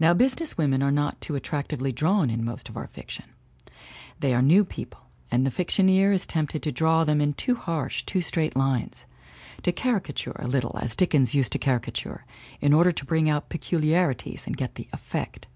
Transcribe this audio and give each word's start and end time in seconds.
Now 0.00 0.14
business 0.14 0.58
women 0.58 0.82
are 0.82 0.90
not 0.90 1.20
too 1.20 1.36
attractively 1.36 1.92
drawn 1.92 2.28
in 2.28 2.44
most 2.44 2.68
of 2.68 2.76
our 2.76 2.88
fiction. 2.88 3.26
They 4.18 4.34
are 4.34 4.42
new 4.42 4.64
people, 4.64 5.02
and 5.30 5.46
the 5.46 5.50
fictioneer 5.52 6.10
is 6.12 6.26
tempted 6.26 6.60
to 6.64 6.72
draw 6.72 7.04
them 7.04 7.20
in 7.20 7.34
too 7.34 7.54
harsh, 7.54 8.02
too 8.02 8.20
straight 8.20 8.56
lines; 8.56 9.06
to 9.62 9.70
caricature 9.70 10.34
a 10.40 10.48
little 10.48 10.76
as 10.82 10.96
Dickens 10.96 11.36
used 11.36 11.52
to 11.52 11.60
caricature, 11.60 12.24
in 12.60 12.72
order 12.72 12.90
to 12.90 13.04
bring 13.06 13.30
out 13.30 13.48
pecu 13.48 13.78
liarities 13.78 14.44
and 14.44 14.56
get 14.56 14.74
the 14.74 14.88
"effect." 14.92 15.46